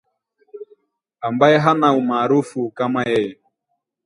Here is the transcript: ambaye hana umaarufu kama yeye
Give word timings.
ambaye 1.27 1.57
hana 1.65 1.87
umaarufu 1.99 2.59
kama 2.77 3.01
yeye 3.09 3.35